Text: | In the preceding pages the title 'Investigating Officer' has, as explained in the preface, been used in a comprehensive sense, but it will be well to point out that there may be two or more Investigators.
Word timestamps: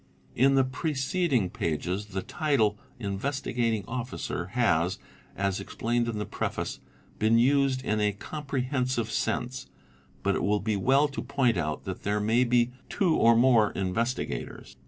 | 0.23 0.35
In 0.45 0.55
the 0.55 0.63
preceding 0.63 1.51
pages 1.51 2.07
the 2.07 2.23
title 2.23 2.79
'Investigating 2.97 3.85
Officer' 3.87 4.47
has, 4.53 4.97
as 5.35 5.59
explained 5.59 6.07
in 6.07 6.17
the 6.17 6.25
preface, 6.25 6.79
been 7.19 7.37
used 7.37 7.85
in 7.85 7.99
a 8.01 8.11
comprehensive 8.11 9.11
sense, 9.11 9.67
but 10.23 10.33
it 10.33 10.41
will 10.41 10.59
be 10.59 10.75
well 10.75 11.07
to 11.09 11.21
point 11.21 11.55
out 11.55 11.83
that 11.83 12.01
there 12.01 12.19
may 12.19 12.43
be 12.43 12.71
two 12.89 13.15
or 13.15 13.35
more 13.35 13.69
Investigators. 13.73 14.75